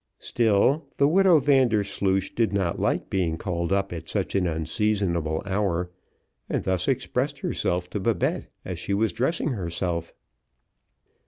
[0.17, 5.91] Still, the widow Vandersloosh did not like being called up at such an unseasonable hour,
[6.49, 10.15] and thus expressed herself to Babette as she was dressing herself.